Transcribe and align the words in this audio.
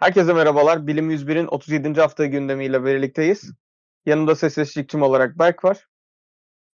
Herkese 0.00 0.32
merhabalar. 0.32 0.86
Bilim 0.86 1.10
101'in 1.10 1.46
37. 1.46 2.00
hafta 2.00 2.26
gündemiyle 2.26 2.84
birlikteyiz. 2.84 3.52
Yanımda 4.06 4.36
ses 4.36 4.58
eşlikçim 4.58 5.02
olarak 5.02 5.38
Berk 5.38 5.64
var. 5.64 5.86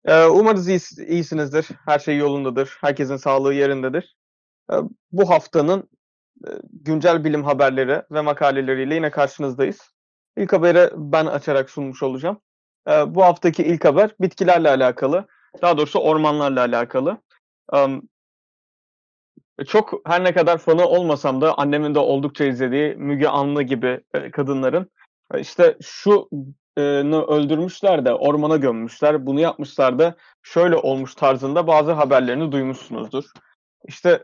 Ee, 0.05 0.25
umarız 0.25 0.69
iyis- 0.69 1.07
iyisinizdir. 1.07 1.67
Her 1.85 1.99
şey 1.99 2.17
yolundadır. 2.17 2.77
Herkesin 2.81 3.15
sağlığı 3.17 3.53
yerindedir. 3.53 4.17
Ee, 4.71 4.75
bu 5.11 5.29
haftanın 5.29 5.89
e, 6.47 6.49
güncel 6.73 7.23
bilim 7.23 7.43
haberleri 7.43 8.01
ve 8.11 8.21
makaleleriyle 8.21 8.95
yine 8.95 9.11
karşınızdayız. 9.11 9.79
İlk 10.37 10.53
haberi 10.53 10.89
ben 10.95 11.25
açarak 11.25 11.69
sunmuş 11.69 12.03
olacağım. 12.03 12.41
Ee, 12.89 13.15
bu 13.15 13.23
haftaki 13.23 13.63
ilk 13.63 13.85
haber 13.85 14.15
bitkilerle 14.21 14.69
alakalı. 14.69 15.27
Daha 15.61 15.77
doğrusu 15.77 15.99
ormanlarla 15.99 16.59
alakalı. 16.61 17.17
Am, 17.69 18.01
çok 19.63 19.93
her 20.05 20.23
ne 20.23 20.33
kadar 20.33 20.57
fanı 20.57 20.87
olmasam 20.87 21.41
da 21.41 21.57
annemin 21.57 21.95
de 21.95 21.99
oldukça 21.99 22.45
izlediği 22.45 22.95
Müge 22.95 23.27
Anlı 23.27 23.63
gibi 23.63 24.01
e, 24.13 24.31
kadınların 24.31 24.91
e, 25.33 25.39
işte 25.39 25.77
şu 25.81 26.29
e, 26.77 26.81
öldürmüşler 26.81 28.05
de 28.05 28.13
ormana 28.13 28.57
gömmüşler, 28.57 29.25
bunu 29.25 29.39
yapmışlar 29.39 29.99
da 29.99 30.15
şöyle 30.43 30.75
olmuş 30.75 31.15
tarzında 31.15 31.67
bazı 31.67 31.91
haberlerini 31.91 32.51
duymuşsunuzdur. 32.51 33.25
İşte 33.87 34.21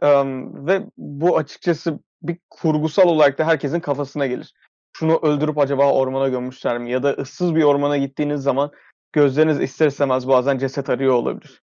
ve 0.67 0.83
bu 0.97 1.37
açıkçası 1.37 1.99
bir 2.21 2.37
kurgusal 2.49 3.07
olarak 3.07 3.37
da 3.37 3.47
herkesin 3.47 3.79
kafasına 3.79 4.27
gelir. 4.27 4.53
Şunu 4.97 5.19
öldürüp 5.21 5.57
acaba 5.57 5.93
ormana 5.93 6.27
gömmüşler 6.27 6.77
mi? 6.77 6.91
Ya 6.91 7.03
da 7.03 7.11
ıssız 7.11 7.55
bir 7.55 7.63
ormana 7.63 7.97
gittiğiniz 7.97 8.41
zaman 8.41 8.71
gözleriniz 9.13 9.59
ister 9.59 9.87
istemez 9.87 10.27
bazen 10.27 10.57
ceset 10.57 10.89
arıyor 10.89 11.13
olabilir. 11.13 11.61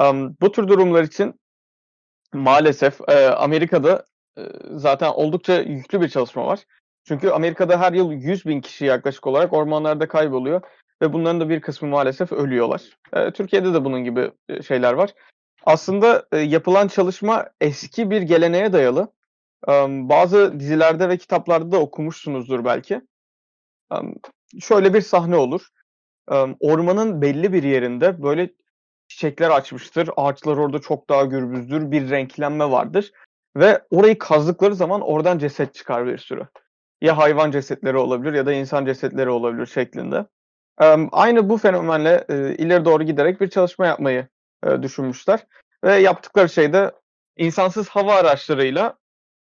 Em, 0.00 0.36
bu 0.40 0.52
tür 0.52 0.68
durumlar 0.68 1.02
için 1.02 1.34
Maalesef 2.34 3.00
e, 3.08 3.28
Amerika'da 3.28 4.04
e, 4.38 4.42
zaten 4.70 5.12
oldukça 5.12 5.60
yüklü 5.60 6.00
bir 6.00 6.08
çalışma 6.08 6.46
var. 6.46 6.60
Çünkü 7.04 7.30
Amerika'da 7.30 7.80
her 7.80 7.92
yıl 7.92 8.12
100 8.12 8.46
bin 8.46 8.60
kişi 8.60 8.84
yaklaşık 8.84 9.26
olarak 9.26 9.52
ormanlarda 9.52 10.08
kayboluyor 10.08 10.60
ve 11.02 11.12
bunların 11.12 11.40
da 11.40 11.48
bir 11.48 11.60
kısmı 11.60 11.88
maalesef 11.88 12.32
ölüyorlar. 12.32 12.82
E, 13.12 13.30
Türkiye'de 13.30 13.74
de 13.74 13.84
bunun 13.84 14.04
gibi 14.04 14.30
e, 14.48 14.62
şeyler 14.62 14.92
var. 14.92 15.14
Aslında 15.64 16.26
e, 16.32 16.38
yapılan 16.38 16.88
çalışma 16.88 17.46
eski 17.60 18.10
bir 18.10 18.22
geleneğe 18.22 18.72
dayalı. 18.72 19.12
E, 19.68 19.72
bazı 19.88 20.60
dizilerde 20.60 21.08
ve 21.08 21.16
kitaplarda 21.16 21.72
da 21.72 21.80
okumuşsunuzdur 21.80 22.64
belki. 22.64 23.00
E, 23.92 23.96
şöyle 24.60 24.94
bir 24.94 25.00
sahne 25.00 25.36
olur. 25.36 25.68
E, 26.30 26.34
ormanın 26.60 27.22
belli 27.22 27.52
bir 27.52 27.62
yerinde 27.62 28.22
böyle 28.22 28.50
çiçekler 29.08 29.50
açmıştır. 29.50 30.10
Ağaçlar 30.16 30.56
orada 30.56 30.78
çok 30.78 31.10
daha 31.10 31.24
gürbüzdür. 31.24 31.90
Bir 31.90 32.10
renklenme 32.10 32.70
vardır. 32.70 33.12
Ve 33.56 33.82
orayı 33.90 34.18
kazdıkları 34.18 34.74
zaman 34.74 35.00
oradan 35.00 35.38
ceset 35.38 35.74
çıkar 35.74 36.06
bir 36.06 36.18
sürü. 36.18 36.46
Ya 37.00 37.18
hayvan 37.18 37.50
cesetleri 37.50 37.96
olabilir 37.96 38.32
ya 38.32 38.46
da 38.46 38.52
insan 38.52 38.86
cesetleri 38.86 39.30
olabilir 39.30 39.66
şeklinde. 39.66 40.26
Aynı 41.12 41.48
bu 41.48 41.58
fenomenle 41.58 42.24
e, 42.28 42.54
ileri 42.54 42.84
doğru 42.84 43.02
giderek 43.02 43.40
bir 43.40 43.50
çalışma 43.50 43.86
yapmayı 43.86 44.28
e, 44.66 44.82
düşünmüşler. 44.82 45.46
Ve 45.84 45.96
yaptıkları 45.96 46.48
şey 46.48 46.72
de 46.72 46.92
insansız 47.36 47.88
hava 47.88 48.14
araçlarıyla 48.14 48.98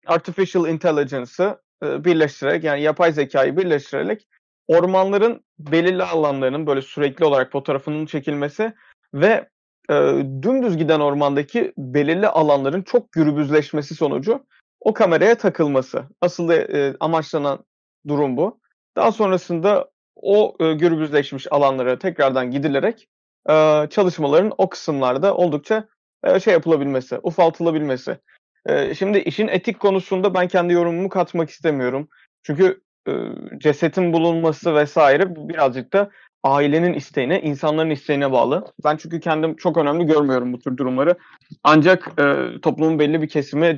artificial 0.06 0.68
intelligence'ı 0.68 1.62
e, 1.84 2.06
birleştirerek 2.06 2.64
yani 2.64 2.82
yapay 2.82 3.12
zekayı 3.12 3.58
birleştirerek 3.58 4.28
ormanların 4.68 5.44
belirli 5.60 6.04
alanlarının 6.04 6.68
böyle 6.68 6.82
sürekli 6.82 7.26
olarak 7.26 7.52
fotoğrafının 7.52 8.06
çekilmesi 8.06 8.74
ve 9.16 9.50
e, 9.90 9.94
dümdüz 10.42 10.78
giden 10.78 11.00
ormandaki 11.00 11.74
belirli 11.78 12.28
alanların 12.28 12.82
çok 12.82 13.12
gürbüzleşmesi 13.12 13.96
sonucu 13.96 14.46
o 14.80 14.94
kameraya 14.94 15.36
takılması. 15.36 16.04
Asıl 16.22 16.50
e, 16.50 16.96
amaçlanan 17.00 17.66
durum 18.08 18.38
bu. 18.38 18.60
Daha 18.96 19.12
sonrasında 19.12 19.90
o 20.16 20.56
e, 20.60 20.74
gürbüzleşmiş 20.74 21.48
alanlara 21.52 22.00
tekrardan 22.00 22.52
gidilerek 22.52 23.08
e, 23.50 23.54
çalışmaların 23.90 24.54
o 24.58 24.70
kısımlarda 24.70 25.36
oldukça 25.36 25.88
e, 26.24 26.40
şey 26.40 26.54
yapılabilmesi, 26.54 27.20
ufaltılabilmesi. 27.24 28.18
E, 28.66 28.96
şimdi 28.96 29.18
işin 29.18 29.48
etik 29.48 29.80
konusunda 29.80 30.34
ben 30.34 30.48
kendi 30.48 30.74
yorumumu 30.74 31.10
katmak 31.10 31.50
istemiyorum. 31.50 32.10
Çünkü 32.44 32.82
e, 33.08 33.12
cesetin 33.58 34.14
bulunması 34.14 34.76
vesaire 34.76 35.36
birazcık 35.36 35.94
da 35.94 36.12
ailenin 36.46 36.94
isteğine, 36.94 37.42
insanların 37.42 37.90
isteğine 37.90 38.32
bağlı. 38.32 38.66
Ben 38.84 38.98
çünkü 38.98 39.20
kendim 39.20 39.56
çok 39.56 39.78
önemli 39.78 40.06
görmüyorum 40.06 40.54
bu 40.54 40.60
tür 40.60 40.78
durumları. 40.78 41.18
Ancak 41.64 42.12
e, 42.20 42.36
toplumun 42.62 43.00
belli 43.00 43.22
bir 43.22 43.28
kesimi 43.30 43.78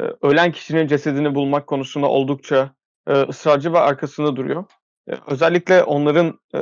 e, 0.00 0.04
ölen 0.22 0.52
kişinin 0.52 0.86
cesedini 0.86 1.34
bulmak 1.34 1.66
konusunda 1.66 2.06
oldukça 2.06 2.74
e, 3.08 3.12
ısrarcı 3.12 3.72
ve 3.72 3.78
arkasında 3.78 4.36
duruyor. 4.36 4.64
E, 5.10 5.12
özellikle 5.26 5.82
onların 5.82 6.40
e, 6.54 6.60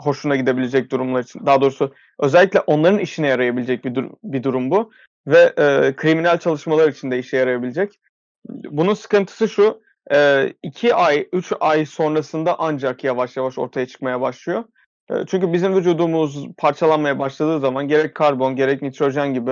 hoşuna 0.00 0.36
gidebilecek 0.36 0.92
durumlar 0.92 1.22
için, 1.22 1.46
daha 1.46 1.60
doğrusu 1.60 1.94
özellikle 2.18 2.60
onların 2.60 2.98
işine 2.98 3.26
yarayabilecek 3.26 3.84
bir, 3.84 3.94
dur- 3.94 4.10
bir 4.24 4.42
durum 4.42 4.70
bu 4.70 4.90
ve 5.26 5.52
e, 5.58 5.96
kriminal 5.96 6.38
çalışmalar 6.38 6.88
için 6.88 7.10
de 7.10 7.18
işe 7.18 7.36
yarayabilecek. 7.36 8.00
Bunun 8.48 8.94
sıkıntısı 8.94 9.48
şu, 9.48 9.82
e, 10.12 10.52
iki 10.62 10.94
ay, 10.94 11.28
üç 11.32 11.52
ay 11.60 11.86
sonrasında 11.86 12.56
ancak 12.58 13.04
yavaş 13.04 13.36
yavaş 13.36 13.58
ortaya 13.58 13.86
çıkmaya 13.86 14.20
başlıyor. 14.20 14.64
E, 15.10 15.14
çünkü 15.26 15.52
bizim 15.52 15.76
vücudumuz 15.76 16.46
parçalanmaya 16.56 17.18
başladığı 17.18 17.60
zaman 17.60 17.88
gerek 17.88 18.14
karbon 18.14 18.56
gerek 18.56 18.82
nitrojen 18.82 19.34
gibi 19.34 19.50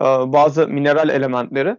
e, 0.00 0.04
bazı 0.04 0.68
mineral 0.68 1.08
elementleri 1.08 1.76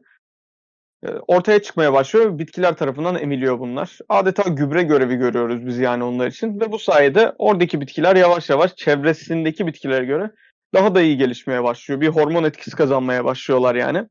e, 1.03 1.09
ortaya 1.27 1.61
çıkmaya 1.61 1.93
başlıyor 1.93 2.39
bitkiler 2.39 2.77
tarafından 2.77 3.15
emiliyor 3.15 3.59
bunlar. 3.59 3.99
Adeta 4.09 4.49
gübre 4.49 4.83
görevi 4.83 5.15
görüyoruz 5.15 5.65
biz 5.65 5.77
yani 5.77 6.03
onlar 6.03 6.27
için 6.27 6.59
ve 6.59 6.71
bu 6.71 6.79
sayede 6.79 7.33
oradaki 7.37 7.81
bitkiler 7.81 8.15
yavaş 8.15 8.49
yavaş 8.49 8.75
çevresindeki 8.75 9.67
bitkilere 9.67 10.05
göre 10.05 10.31
daha 10.73 10.95
da 10.95 11.01
iyi 11.01 11.17
gelişmeye 11.17 11.63
başlıyor. 11.63 12.01
Bir 12.01 12.07
hormon 12.07 12.43
etkisi 12.43 12.77
kazanmaya 12.77 13.25
başlıyorlar 13.25 13.75
yani. 13.75 14.07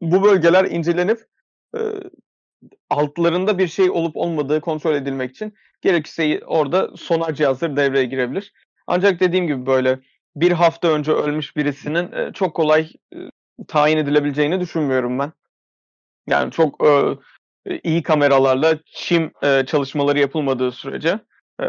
Bu 0.00 0.22
bölgeler 0.24 0.64
incelenip 0.64 1.26
e, 1.76 1.80
altlarında 2.90 3.58
bir 3.58 3.68
şey 3.68 3.90
olup 3.90 4.16
olmadığı 4.16 4.60
kontrol 4.60 4.94
edilmek 4.94 5.30
için 5.30 5.54
gerekirse 5.80 6.40
orada 6.46 6.96
sonar 6.96 7.34
cihazları 7.34 7.76
devreye 7.76 8.04
girebilir. 8.04 8.52
Ancak 8.86 9.20
dediğim 9.20 9.46
gibi 9.46 9.66
böyle 9.66 9.98
bir 10.36 10.52
hafta 10.52 10.88
önce 10.88 11.12
ölmüş 11.12 11.56
birisinin 11.56 12.12
e, 12.12 12.32
çok 12.32 12.54
kolay 12.54 12.92
e, 13.14 13.18
tayin 13.68 13.96
edilebileceğini 13.96 14.60
düşünmüyorum 14.60 15.18
ben. 15.18 15.32
Yani 16.26 16.52
çok 16.52 16.86
e, 16.86 17.16
iyi 17.84 18.02
kameralarla 18.02 18.78
çim 18.84 19.32
çalışmaları 19.66 20.18
yapılmadığı 20.18 20.72
sürece 20.72 21.18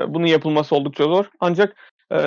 bunun 0.08 0.26
yapılması 0.26 0.76
oldukça 0.76 1.04
zor. 1.04 1.26
Ancak 1.40 1.76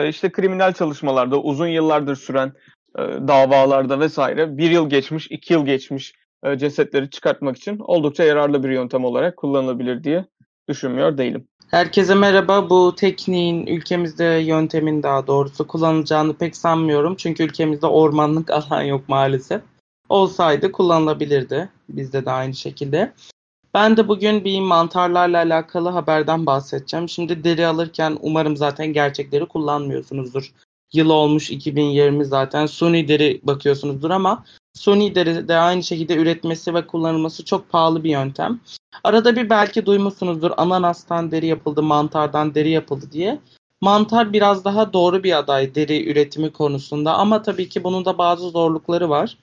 işte 0.09 0.33
kriminal 0.33 0.73
çalışmalarda 0.73 1.41
uzun 1.41 1.67
yıllardır 1.67 2.17
süren 2.17 2.53
davalarda 2.99 4.01
vesaire 4.01 4.59
bir 4.59 4.71
yıl 4.71 4.91
geçmiş, 4.91 5.27
iki 5.31 5.53
yıl 5.53 5.67
geçmiş 5.67 6.15
e, 6.45 6.59
cesetleri 6.59 7.11
çıkartmak 7.11 7.57
için 7.57 7.79
oldukça 7.79 8.25
yararlı 8.25 8.65
bir 8.65 8.71
yöntem 8.71 9.05
olarak 9.05 9.37
kullanılabilir 9.37 10.05
diye 10.05 10.25
düşünmüyor 10.69 11.19
değilim. 11.19 11.49
Herkese 11.71 12.15
merhaba. 12.15 12.71
Bu 12.71 12.95
tekniğin 12.95 13.67
ülkemizde 13.67 14.25
yöntemin 14.25 15.03
daha 15.03 15.27
doğrusu 15.27 15.67
kullanılacağını 15.67 16.35
pek 16.35 16.57
sanmıyorum. 16.57 17.17
Çünkü 17.17 17.43
ülkemizde 17.43 17.87
ormanlık 17.87 18.51
alan 18.71 18.83
yok 18.83 19.09
maalesef. 19.09 19.63
Olsaydı 20.09 20.73
kullanılabilirdi. 20.73 21.69
Bizde 21.89 22.25
de 22.25 22.31
aynı 22.31 22.55
şekilde. 22.55 23.13
Ben 23.75 23.97
de 23.97 24.09
bugün 24.09 24.45
bir 24.45 24.61
mantarlarla 24.61 25.39
alakalı 25.39 25.89
haberden 25.89 26.47
bahsedeceğim. 26.47 27.09
Şimdi 27.09 27.45
deri 27.45 27.67
alırken 27.67 28.19
umarım 28.21 28.57
zaten 28.57 28.93
gerçekleri 28.93 29.47
kullanmıyorsunuzdur. 29.47 30.53
Yıl 30.93 31.11
olmuş 31.11 31.51
2020 31.51 32.25
zaten 32.25 32.67
suni 32.67 33.09
deri 33.09 33.41
bakıyorsunuzdur 33.43 34.11
ama 34.11 34.45
suni 34.75 35.15
deri 35.15 35.49
de 35.49 35.57
aynı 35.57 35.83
şekilde 35.83 36.17
üretmesi 36.17 36.75
ve 36.75 36.87
kullanılması 36.87 37.45
çok 37.45 37.71
pahalı 37.71 38.05
bir 38.05 38.11
yöntem. 38.11 38.61
Arada 39.05 39.37
bir 39.37 39.51
belki 39.51 39.87
duymuşsunuzdur 39.87 40.51
ananastan 40.57 41.31
deri 41.31 41.47
yapıldı, 41.47 41.83
mantardan 41.83 42.55
deri 42.55 42.71
yapıldı 42.71 43.07
diye. 43.13 43.39
Mantar 43.81 44.33
biraz 44.33 44.65
daha 44.65 44.93
doğru 44.93 45.23
bir 45.23 45.39
aday 45.39 45.75
deri 45.75 46.11
üretimi 46.11 46.51
konusunda 46.53 47.15
ama 47.15 47.43
tabii 47.43 47.69
ki 47.69 47.85
bunun 47.85 48.05
da 48.05 48.19
bazı 48.19 48.51
zorlukları 48.51 49.11
var. 49.11 49.39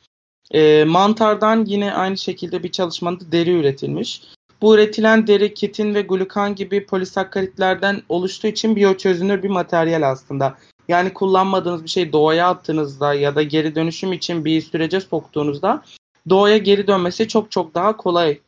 E, 0.51 0.83
mantardan 0.83 1.65
yine 1.65 1.93
aynı 1.93 2.17
şekilde 2.17 2.63
bir 2.63 2.71
çalışmada 2.71 3.31
deri 3.31 3.51
üretilmiş. 3.51 4.21
Bu 4.61 4.75
üretilen 4.75 5.27
deri 5.27 5.53
kitin 5.53 5.95
ve 5.95 6.01
glukan 6.01 6.55
gibi 6.55 6.85
polisakkaritlerden 6.85 8.01
oluştuğu 8.09 8.47
için 8.47 8.75
biyoçözünür 8.75 9.43
bir 9.43 9.49
materyal 9.49 10.01
aslında. 10.11 10.57
Yani 10.89 11.13
kullanmadığınız 11.13 11.83
bir 11.83 11.89
şey 11.89 12.13
doğaya 12.13 12.49
attığınızda 12.49 13.13
ya 13.13 13.35
da 13.35 13.43
geri 13.43 13.75
dönüşüm 13.75 14.13
için 14.13 14.45
bir 14.45 14.61
sürece 14.61 15.01
soktuğunuzda 15.01 15.83
doğaya 16.29 16.57
geri 16.57 16.87
dönmesi 16.87 17.27
çok 17.27 17.51
çok 17.51 17.75
daha 17.75 17.97
kolay 17.97 18.39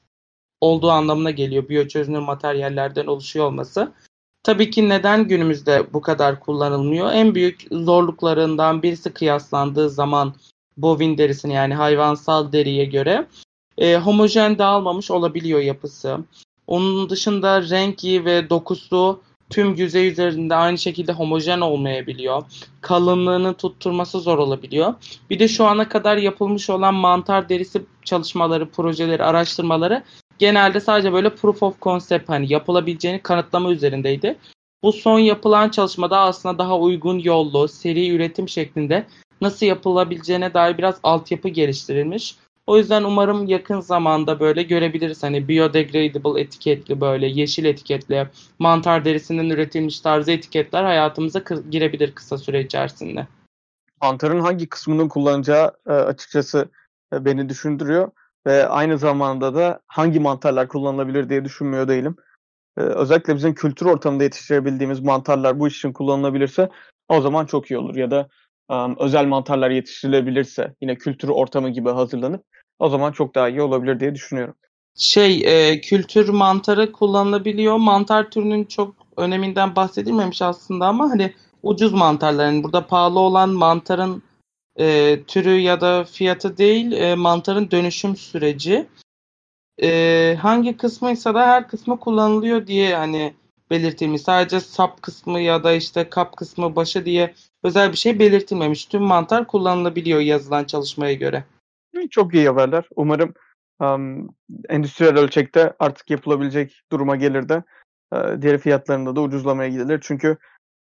olduğu 0.61 0.89
anlamına 0.89 1.31
geliyor 1.31 1.69
biyoçözünür 1.69 2.19
materyallerden 2.19 3.05
oluşuyor 3.05 3.45
olması. 3.45 3.91
Tabii 4.43 4.69
ki 4.69 4.89
neden 4.89 5.27
günümüzde 5.27 5.93
bu 5.93 6.01
kadar 6.01 6.39
kullanılmıyor? 6.39 7.11
En 7.11 7.35
büyük 7.35 7.67
zorluklarından 7.71 8.83
birisi 8.83 9.13
kıyaslandığı 9.13 9.89
zaman 9.89 10.33
bovin 10.77 11.17
derisine 11.17 11.53
yani 11.53 11.75
hayvansal 11.75 12.51
deriye 12.51 12.85
göre 12.85 13.27
e, 13.77 13.97
homojen 13.97 14.57
dağılmamış 14.57 15.11
olabiliyor 15.11 15.59
yapısı. 15.59 16.17
Onun 16.67 17.09
dışında 17.09 17.61
rengi 17.69 18.25
ve 18.25 18.49
dokusu 18.49 19.21
tüm 19.51 19.75
yüzey 19.75 20.07
üzerinde 20.07 20.55
aynı 20.55 20.77
şekilde 20.77 21.11
homojen 21.11 21.61
olmayabiliyor. 21.61 22.43
Kalınlığını 22.81 23.53
tutturması 23.53 24.19
zor 24.19 24.37
olabiliyor. 24.37 24.93
Bir 25.29 25.39
de 25.39 25.47
şu 25.47 25.65
ana 25.65 25.89
kadar 25.89 26.17
yapılmış 26.17 26.69
olan 26.69 26.93
mantar 26.93 27.49
derisi 27.49 27.81
çalışmaları, 28.03 28.69
projeleri, 28.69 29.23
araştırmaları 29.23 30.03
genelde 30.39 30.79
sadece 30.79 31.13
böyle 31.13 31.35
proof 31.35 31.63
of 31.63 31.81
concept 31.81 32.29
hani 32.29 32.53
yapılabileceğini 32.53 33.19
kanıtlama 33.19 33.71
üzerindeydi. 33.71 34.37
Bu 34.83 34.93
son 34.93 35.19
yapılan 35.19 35.69
çalışmada 35.69 36.19
aslında 36.19 36.57
daha 36.57 36.79
uygun 36.79 37.19
yollu, 37.19 37.67
seri 37.67 38.09
üretim 38.09 38.49
şeklinde 38.49 39.05
nasıl 39.41 39.65
yapılabileceğine 39.65 40.53
dair 40.53 40.77
biraz 40.77 40.95
altyapı 41.03 41.49
geliştirilmiş. 41.49 42.35
O 42.67 42.77
yüzden 42.77 43.03
umarım 43.03 43.47
yakın 43.47 43.79
zamanda 43.79 44.39
böyle 44.39 44.63
görebiliriz. 44.63 45.23
Hani 45.23 45.47
biodegradable 45.47 46.41
etiketli 46.41 47.01
böyle 47.01 47.27
yeşil 47.27 47.65
etiketli 47.65 48.27
mantar 48.59 49.05
derisinden 49.05 49.49
üretilmiş 49.49 49.99
tarzı 49.99 50.31
etiketler 50.31 50.83
hayatımıza 50.83 51.43
girebilir 51.69 52.15
kısa 52.15 52.37
süre 52.37 52.61
içerisinde. 52.61 53.27
Mantarın 54.01 54.39
hangi 54.39 54.69
kısmının 54.69 55.07
kullanacağı 55.07 55.71
e, 55.87 55.91
açıkçası 55.91 56.69
e, 57.13 57.25
beni 57.25 57.49
düşündürüyor 57.49 58.11
ve 58.47 58.67
aynı 58.67 58.97
zamanda 58.97 59.55
da 59.55 59.81
hangi 59.87 60.19
mantarlar 60.19 60.67
kullanılabilir 60.67 61.29
diye 61.29 61.45
düşünmüyor 61.45 61.87
değilim. 61.87 62.15
E, 62.77 62.81
özellikle 62.81 63.35
bizim 63.35 63.53
kültür 63.53 63.85
ortamında 63.85 64.23
yetiştirebildiğimiz 64.23 64.99
mantarlar 64.99 65.59
bu 65.59 65.67
iş 65.67 65.77
için 65.77 65.93
kullanılabilirse 65.93 66.69
o 67.09 67.21
zaman 67.21 67.45
çok 67.45 67.71
iyi 67.71 67.77
olur. 67.77 67.95
Ya 67.95 68.11
da 68.11 68.29
özel 68.99 69.25
mantarlar 69.25 69.69
yetiştirilebilirse 69.69 70.75
yine 70.81 70.95
kültür 70.95 71.29
ortamı 71.29 71.69
gibi 71.69 71.89
hazırlanıp 71.89 72.43
o 72.79 72.89
zaman 72.89 73.11
çok 73.11 73.35
daha 73.35 73.49
iyi 73.49 73.61
olabilir 73.61 73.99
diye 73.99 74.15
düşünüyorum. 74.15 74.55
Şey 74.97 75.41
e, 75.45 75.81
kültür 75.81 76.29
mantarı 76.29 76.91
kullanılabiliyor. 76.91 77.77
Mantar 77.77 78.29
türünün 78.29 78.65
çok 78.65 78.95
öneminden 79.17 79.75
bahsedilmemiş 79.75 80.41
aslında 80.41 80.87
ama 80.87 81.09
hani 81.09 81.33
ucuz 81.63 81.93
mantarların 81.93 82.63
burada 82.63 82.87
pahalı 82.87 83.19
olan 83.19 83.49
mantarın 83.49 84.23
e, 84.79 85.17
türü 85.27 85.59
ya 85.59 85.81
da 85.81 86.03
fiyatı 86.03 86.57
değil 86.57 86.91
e, 86.91 87.15
mantarın 87.15 87.71
dönüşüm 87.71 88.15
süreci. 88.15 88.87
E, 89.81 90.37
hangi 90.41 90.77
kısmıysa 90.77 91.33
da 91.33 91.47
her 91.47 91.67
kısmı 91.67 91.99
kullanılıyor 91.99 92.67
diye 92.67 92.95
hani 92.95 93.33
belirtilmiş. 93.69 94.21
Sadece 94.21 94.59
sap 94.59 95.01
kısmı 95.01 95.39
ya 95.39 95.63
da 95.63 95.73
işte 95.73 96.09
kap 96.09 96.37
kısmı 96.37 96.75
başı 96.75 97.05
diye 97.05 97.33
özel 97.63 97.91
bir 97.91 97.97
şey 97.97 98.19
belirtilmemiş. 98.19 98.85
Tüm 98.85 99.03
mantar 99.03 99.47
kullanılabiliyor 99.47 100.19
yazılan 100.19 100.63
çalışmaya 100.63 101.13
göre. 101.13 101.43
Çok 102.09 102.33
iyi 102.33 102.47
haberler. 102.47 102.85
Umarım 102.95 103.33
um, 103.79 104.29
endüstriyel 104.69 105.17
ölçekte 105.17 105.73
artık 105.79 106.09
yapılabilecek 106.09 106.81
duruma 106.91 107.15
gelir 107.15 107.49
de 107.49 107.63
uh, 108.13 108.41
diğer 108.41 108.57
fiyatlarında 108.57 109.15
da 109.15 109.21
ucuzlamaya 109.21 109.69
gidilir. 109.69 109.99
Çünkü 110.03 110.37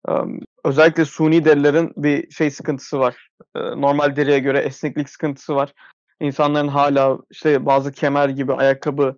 um, 0.08 0.40
özellikle 0.64 1.04
suni 1.04 1.44
derilerin 1.44 1.92
bir 1.96 2.30
şey 2.30 2.50
sıkıntısı 2.50 2.98
var. 2.98 3.28
Uh, 3.56 3.74
normal 3.76 4.16
deriye 4.16 4.38
göre 4.38 4.58
esneklik 4.58 5.08
sıkıntısı 5.08 5.54
var. 5.54 5.72
İnsanların 6.20 6.68
hala 6.68 7.18
işte 7.30 7.66
bazı 7.66 7.92
kemer 7.92 8.28
gibi, 8.28 8.52
ayakkabı 8.52 9.16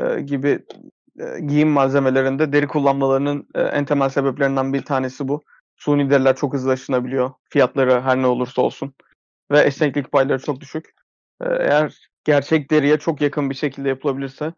uh, 0.00 0.18
gibi 0.18 0.64
giyim 1.46 1.68
malzemelerinde 1.68 2.52
deri 2.52 2.66
kullanmalarının 2.66 3.48
en 3.54 3.84
temel 3.84 4.08
sebeplerinden 4.08 4.72
bir 4.72 4.84
tanesi 4.84 5.28
bu. 5.28 5.42
Suni 5.82 6.10
deriler 6.10 6.36
çok 6.36 6.54
hızlı 6.54 6.70
aşınabiliyor. 6.72 7.32
Fiyatları 7.50 8.00
her 8.00 8.22
ne 8.22 8.26
olursa 8.26 8.62
olsun. 8.62 8.94
Ve 9.50 9.60
esneklik 9.60 10.12
payları 10.12 10.42
çok 10.42 10.60
düşük. 10.60 10.94
Eğer 11.40 12.08
gerçek 12.24 12.70
deriye 12.70 12.98
çok 12.98 13.20
yakın 13.20 13.50
bir 13.50 13.54
şekilde 13.54 13.88
yapılabilirse 13.88 14.52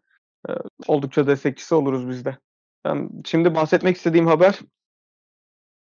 oldukça 0.87 1.27
destekçisi 1.27 1.75
oluruz 1.75 2.09
biz 2.09 2.25
de. 2.25 2.37
Şimdi 3.25 3.55
bahsetmek 3.55 3.97
istediğim 3.97 4.27
haber 4.27 4.59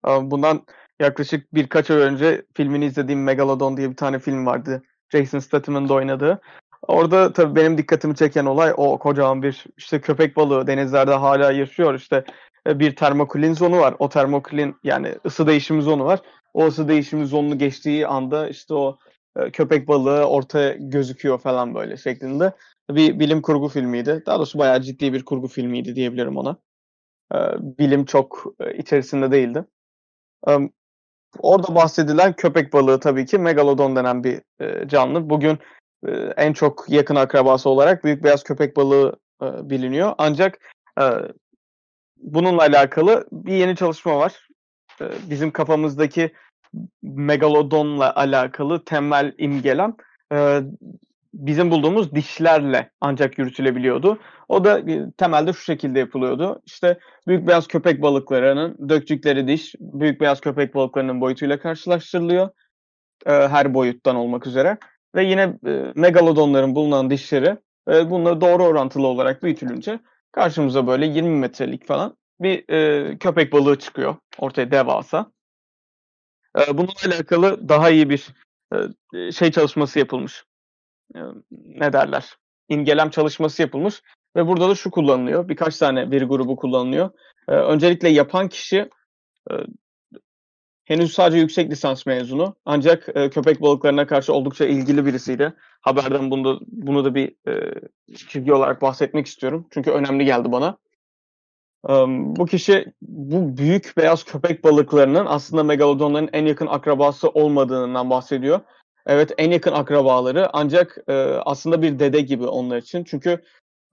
bundan 0.06 0.66
yaklaşık 1.00 1.54
birkaç 1.54 1.92
ay 1.92 1.98
önce 1.98 2.46
filmini 2.56 2.86
izlediğim 2.86 3.24
Megalodon 3.24 3.78
diye 3.78 3.90
bir 3.90 3.96
tane 3.96 4.20
film 4.20 4.46
vardı. 4.46 4.84
Jason 5.10 5.40
Statham'ın 5.40 5.90
da 5.90 5.94
oynadığı. 5.94 6.42
Orada 6.82 7.34
tabii 7.34 7.56
benim 7.56 7.78
dikkatimi 7.78 8.16
çeken 8.16 8.46
olay 8.46 8.74
o 8.78 9.00
kocaman 9.00 9.44
bir 9.44 9.66
işte 9.78 10.02
köpek 10.02 10.36
balığı 10.36 10.68
denizlerde 10.68 11.14
hala 11.14 11.52
yaşıyor. 11.52 11.94
İşte 11.94 12.16
e, 12.16 12.24
bir 12.76 12.96
termoklin 12.96 13.54
zonu 13.54 13.80
var. 13.80 13.96
O 14.00 14.10
termoklin 14.10 14.76
yani 14.84 15.16
ısı 15.26 15.48
değişimi 15.48 15.82
zonu 15.82 16.06
var. 16.06 16.20
O 16.54 16.66
ısı 16.66 16.88
değişimi 16.88 17.28
zonunu 17.28 17.58
geçtiği 17.58 18.08
anda 18.08 18.50
işte 18.50 18.74
o 18.74 18.98
e, 19.36 19.52
köpek 19.52 19.88
balığı 19.88 20.26
ortaya 20.26 20.76
gözüküyor 20.80 21.40
falan 21.40 21.76
böyle 21.76 21.98
şeklinde. 21.98 22.54
Bir 22.90 23.20
bilim 23.20 23.42
kurgu 23.42 23.68
filmiydi. 23.68 24.24
Daha 24.26 24.38
doğrusu 24.38 24.60
bayağı 24.60 24.82
ciddi 24.82 25.14
bir 25.14 25.26
kurgu 25.26 25.48
filmiydi 25.48 25.96
diyebilirim 25.96 26.38
ona. 26.38 26.58
E, 27.34 27.38
bilim 27.60 28.06
çok 28.06 28.46
içerisinde 28.78 29.32
değildi. 29.32 29.66
Orada 31.40 31.76
bahsedilen 31.76 32.34
köpek 32.34 32.74
balığı 32.74 33.00
tabii 33.00 33.26
ki 33.26 33.38
megalodon 33.38 33.96
denen 33.96 34.24
bir 34.24 34.42
canlı. 34.88 35.30
Bugün 35.30 35.60
en 36.38 36.54
çok 36.54 36.86
yakın 36.90 37.16
akrabası 37.16 37.70
olarak 37.70 38.04
büyük 38.04 38.24
beyaz 38.24 38.44
köpek 38.44 38.78
balığı 38.78 39.20
biliniyor. 39.42 40.14
Ancak 40.18 40.60
bununla 42.20 42.62
alakalı 42.62 43.28
bir 43.32 43.54
yeni 43.54 43.76
çalışma 43.76 44.20
var. 44.20 44.48
Bizim 45.30 45.52
kafamızdaki 45.52 46.34
megalodonla 47.04 48.16
alakalı 48.16 48.86
temel 48.86 49.34
imgelem 49.38 49.96
bizim 51.34 51.72
bulduğumuz 51.72 52.16
dişlerle 52.16 52.92
ancak 53.02 53.38
yürütülebiliyordu. 53.38 54.20
O 54.48 54.64
da 54.64 54.82
temelde 55.18 55.54
şu 55.54 55.62
şekilde 55.62 56.00
yapılıyordu. 56.00 56.62
İşte 56.66 57.00
büyük 57.28 57.48
beyaz 57.48 57.68
köpek 57.68 58.02
balıklarının 58.02 58.90
döktükleri 58.90 59.48
diş 59.48 59.76
büyük 59.80 60.22
beyaz 60.22 60.42
köpek 60.42 60.76
balıklarının 60.76 61.22
boyutuyla 61.22 61.60
karşılaştırılıyor. 61.60 62.50
Her 63.26 63.74
boyuttan 63.74 64.16
olmak 64.16 64.48
üzere. 64.48 64.78
Ve 65.16 65.24
yine 65.24 65.54
megalodonların 65.96 66.76
bulunan 66.76 67.10
dişleri 67.10 67.58
bununla 67.88 68.42
doğru 68.42 68.64
orantılı 68.64 69.08
olarak 69.08 69.44
büyütülünce 69.44 70.00
karşımıza 70.32 70.88
böyle 70.88 71.06
20 71.06 71.30
metrelik 71.30 71.88
falan 71.88 72.18
bir 72.40 72.66
köpek 73.18 73.54
balığı 73.54 73.80
çıkıyor. 73.80 74.16
Ortaya 74.38 74.72
devasa. 74.72 75.32
bununla 76.74 76.94
alakalı 77.06 77.70
daha 77.70 77.90
iyi 77.90 78.10
bir 78.10 78.28
şey 79.32 79.52
çalışması 79.52 80.00
yapılmış 80.00 80.46
ne 81.52 81.94
derler 81.94 82.38
imgelem 82.70 83.10
çalışması 83.10 83.62
yapılmış 83.62 84.02
ve 84.36 84.48
burada 84.48 84.70
da 84.70 84.76
şu 84.76 84.92
kullanılıyor. 84.92 85.50
Birkaç 85.50 85.78
tane 85.78 86.12
veri 86.12 86.26
grubu 86.26 86.56
kullanılıyor. 86.56 87.10
öncelikle 87.48 88.10
yapan 88.10 88.50
kişi 88.50 88.90
henüz 90.90 91.14
sadece 91.14 91.38
yüksek 91.38 91.72
lisans 91.72 92.06
mezunu 92.06 92.56
ancak 92.66 93.06
köpek 93.06 93.62
balıklarına 93.62 94.08
karşı 94.08 94.34
oldukça 94.34 94.66
ilgili 94.66 95.06
birisiydi. 95.06 95.54
Haberden 95.82 96.32
bunu 96.32 96.46
da, 96.46 96.60
bunu 96.68 97.06
da 97.06 97.16
bir 97.16 97.36
e, 97.48 97.74
çizgi 98.16 98.54
olarak 98.54 98.82
bahsetmek 98.82 99.28
istiyorum. 99.28 99.68
Çünkü 99.72 99.92
önemli 99.92 100.26
geldi 100.26 100.52
bana. 100.52 100.78
bu 102.38 102.46
kişi 102.46 102.94
bu 103.02 103.58
büyük 103.58 103.94
beyaz 103.98 104.24
köpek 104.24 104.64
balıklarının 104.64 105.26
aslında 105.26 105.64
megalodonların 105.64 106.30
en 106.34 106.46
yakın 106.46 106.68
akrabası 106.68 107.30
olmadığından 107.30 108.10
bahsediyor. 108.10 108.60
Evet 109.08 109.32
en 109.38 109.52
yakın 109.52 109.72
akrabaları 109.72 110.50
ancak 110.54 110.98
e, 111.08 111.14
aslında 111.46 111.82
bir 111.82 112.00
dede 112.00 112.22
gibi 112.22 112.46
onlar 112.46 112.78
için. 112.78 113.04
Çünkü 113.04 113.30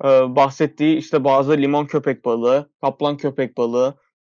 e, 0.05 0.09
bahsettiği 0.37 0.97
işte 0.97 1.25
bazı 1.25 1.53
limon 1.53 1.87
köpek 1.87 2.25
balığı, 2.25 2.71
kaplan 2.81 3.17
köpek 3.17 3.57
balığı 3.57 3.95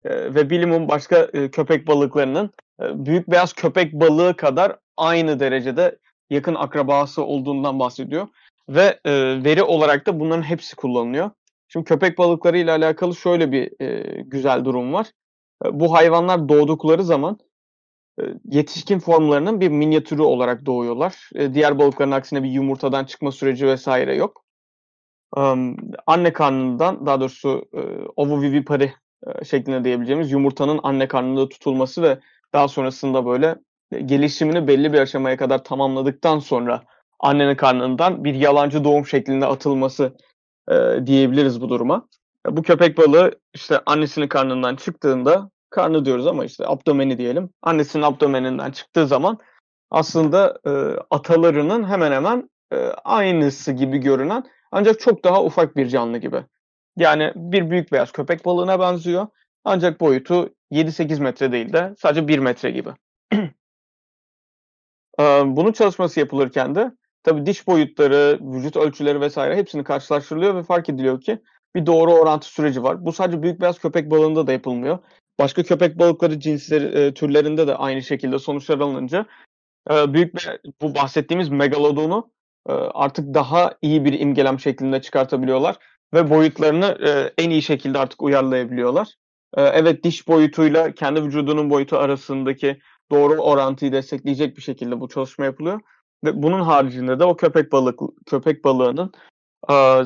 e, 0.09 0.35
ve 0.35 0.51
bilimum 0.51 0.89
başka 0.89 1.17
e, 1.17 1.51
köpek 1.51 1.87
balıklarının 1.87 2.51
e, 2.83 3.07
büyük 3.07 3.31
beyaz 3.31 3.53
köpek 3.53 3.93
balığı 3.93 4.37
kadar 4.37 4.77
aynı 4.97 5.41
derecede 5.41 5.99
yakın 6.31 6.55
akrabası 6.55 7.25
olduğundan 7.25 7.79
bahsediyor. 7.79 8.29
Ve 8.69 9.01
e, 9.05 9.45
veri 9.45 9.63
olarak 9.63 10.07
da 10.07 10.21
bunların 10.21 10.43
hepsi 10.43 10.77
kullanılıyor. 10.77 11.31
Şimdi 11.69 11.85
köpek 11.85 12.19
balıkları 12.19 12.59
ile 12.59 12.73
alakalı 12.73 13.17
şöyle 13.17 13.53
bir 13.53 13.83
e, 13.83 14.21
güzel 14.23 14.65
durum 14.65 14.93
var. 14.93 15.07
E, 15.65 15.81
bu 15.81 15.95
hayvanlar 15.95 16.49
doğdukları 16.49 17.05
zaman 17.05 17.39
yetişkin 18.45 18.99
formlarının 18.99 19.61
bir 19.61 19.69
minyatürü 19.69 20.23
olarak 20.23 20.67
doğuyorlar. 20.67 21.31
Diğer 21.55 21.79
balıkların 21.79 22.11
aksine 22.11 22.43
bir 22.43 22.51
yumurtadan 22.51 23.05
çıkma 23.05 23.33
süreci 23.33 23.67
vesaire 23.67 24.15
yok. 24.15 24.45
Anne 26.07 26.33
karnından 26.33 27.07
daha 27.07 27.21
doğrusu 27.21 27.69
ovovivipari 28.17 28.93
şeklinde 29.45 29.85
diyebileceğimiz 29.85 30.33
yumurtanın 30.33 30.81
anne 30.83 31.09
karnında 31.09 31.49
tutulması 31.49 32.03
ve 32.03 32.19
daha 32.53 32.69
sonrasında 32.69 33.27
böyle 33.27 33.57
gelişimini 34.05 34.69
belli 34.69 34.93
bir 34.93 34.99
aşamaya 34.99 35.37
kadar 35.37 35.65
tamamladıktan 35.65 36.39
sonra 36.39 36.83
annenin 37.21 37.55
karnından 37.55 38.25
bir 38.25 38.35
yalancı 38.35 38.85
doğum 38.85 39.07
şeklinde 39.07 39.47
atılması 39.47 40.17
diyebiliriz 41.07 41.61
bu 41.61 41.69
duruma. 41.69 42.09
Bu 42.47 42.63
köpek 42.63 42.99
balığı 42.99 43.33
işte 43.55 43.81
annesinin 43.87 44.29
karnından 44.29 44.77
çıktığında 44.77 45.51
karnı 45.71 46.05
diyoruz 46.05 46.27
ama 46.27 46.45
işte 46.45 46.67
abdomeni 46.67 47.19
diyelim. 47.19 47.51
Annesinin 47.63 48.03
abdomeninden 48.03 48.71
çıktığı 48.71 49.07
zaman 49.07 49.39
aslında 49.91 50.59
e, 50.67 50.71
atalarının 51.11 51.89
hemen 51.89 52.13
hemen 52.13 52.51
e, 52.73 52.77
aynısı 53.05 53.73
gibi 53.73 53.99
görünen 53.99 54.45
ancak 54.73 55.01
çok 55.01 55.25
daha 55.25 55.45
ufak 55.45 55.77
bir 55.77 55.89
canlı 55.89 56.19
gibi. 56.19 56.45
Yani 56.99 57.33
bir 57.37 57.71
büyük 57.71 57.93
beyaz 57.93 58.13
köpek 58.13 58.45
balığına 58.45 58.81
benziyor. 58.81 59.27
Ancak 59.65 60.01
boyutu 60.01 60.55
7-8 60.73 61.21
metre 61.21 61.53
değil 61.53 61.73
de 61.73 61.95
sadece 61.99 62.29
1 62.29 62.39
metre 62.39 62.71
gibi. 62.71 62.91
Bunun 65.45 65.73
çalışması 65.73 66.21
yapılırken 66.21 66.75
de 66.75 66.93
tabii 67.23 67.47
diş 67.47 67.67
boyutları, 67.67 68.39
vücut 68.43 68.77
ölçüleri 68.77 69.21
vesaire 69.21 69.57
hepsini 69.57 69.85
karşılaştırılıyor 69.85 70.55
ve 70.55 70.63
fark 70.63 70.89
ediliyor 70.89 71.21
ki 71.21 71.39
bir 71.75 71.87
doğru 71.87 72.13
orantı 72.13 72.47
süreci 72.47 72.83
var. 72.83 73.07
Bu 73.07 73.13
sadece 73.13 73.43
büyük 73.43 73.61
beyaz 73.61 73.79
köpek 73.79 74.11
balığında 74.11 74.47
da 74.47 74.53
yapılmıyor. 74.53 74.99
Başka 75.39 75.63
köpek 75.63 75.99
balıkları 75.99 76.41
cinsleri 76.41 77.15
türlerinde 77.15 77.67
de 77.67 77.75
aynı 77.75 78.03
şekilde 78.03 78.39
sonuçlar 78.39 78.79
alınınca 78.79 79.27
büyük 79.91 80.35
bu 80.83 80.95
bahsettiğimiz 80.95 81.49
megalodonu 81.49 82.31
artık 82.95 83.35
daha 83.35 83.75
iyi 83.83 84.05
bir 84.05 84.21
imgelem 84.21 84.61
şeklinde 84.61 85.03
çıkartabiliyorlar 85.03 85.77
ve 86.15 86.31
boyutlarını 86.31 86.87
en 87.39 87.51
iyi 87.51 87.63
şekilde 87.63 87.99
artık 87.99 88.23
uyarlayabiliyorlar. 88.23 89.15
Evet 89.57 90.05
diş 90.05 90.29
boyutuyla 90.29 90.93
kendi 90.93 91.23
vücudunun 91.23 91.71
boyutu 91.71 91.97
arasındaki 91.97 92.79
doğru 93.11 93.35
orantıyı 93.35 93.93
destekleyecek 93.93 94.57
bir 94.57 94.63
şekilde 94.63 95.01
bu 95.01 95.09
çalışma 95.09 95.45
yapılıyor. 95.45 95.81
Ve 96.25 96.43
bunun 96.43 96.61
haricinde 96.61 97.19
de 97.19 97.25
o 97.25 97.37
köpek 97.37 97.73
balık 97.73 98.01
köpek 98.27 98.65
balığının 98.65 99.13